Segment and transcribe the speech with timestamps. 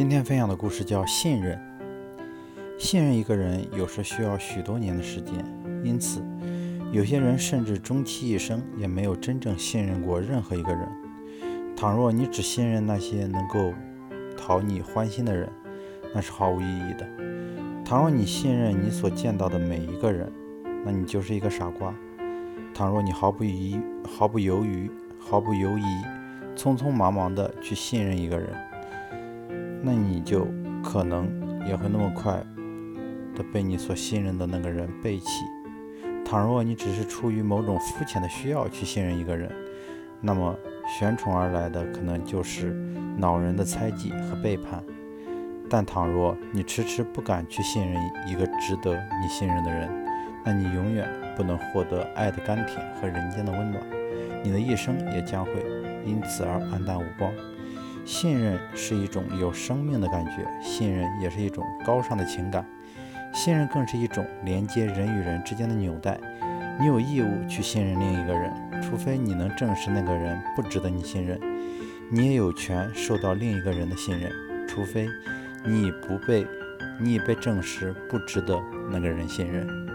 [0.00, 1.60] 今天分享的故事叫信任。
[2.78, 5.34] 信任一个人有时需要许多年的时间，
[5.84, 6.24] 因此
[6.90, 10.88] 有些人甚至终其一生也没有真正信任过任何一个人。
[11.76, 13.74] 倘若你只信任那些能够
[14.38, 15.52] 讨你欢心的人，
[16.14, 17.06] 那是毫无意义的。
[17.84, 20.32] 倘若你信任你所见到的每一个人，
[20.82, 21.94] 那你就是一个傻瓜。
[22.72, 23.78] 倘若你毫不疑、
[24.08, 25.84] 毫不犹豫、毫不犹疑、
[26.56, 28.48] 匆匆忙忙地去信任一个人，
[29.82, 30.46] 那你就
[30.82, 31.28] 可能
[31.66, 32.42] 也会那么快
[33.34, 35.44] 的被你所信任的那个人背弃。
[36.24, 39.50] 倘若你只是出于某种肤浅的需要去信任一个人，
[40.20, 42.72] 那么悬宠而来的可能就是
[43.16, 44.82] 恼人的猜忌和背叛。
[45.68, 49.88] 但倘若你迟迟不敢去信任一个值得你信任的人，
[50.44, 53.82] 那你永远不能获得爱的甘甜和人间的温暖，
[54.42, 55.52] 你的一生也将会
[56.04, 57.32] 因此而黯淡无光。
[58.04, 62.64] 信任是一种有生命的感觉，信任也是一种高尚的情感，
[63.32, 66.18] 信任更是一种连接人与人之间的纽带。
[66.78, 71.38] 你有义务去信任另一个人，除非你能证实那个人不值得你信任；
[72.10, 74.32] 你也有权受到另一个人的信任，
[74.66, 75.06] 除非
[75.66, 76.46] 你不被，
[76.98, 78.58] 你已被证实不值得
[78.90, 79.89] 那个人信任。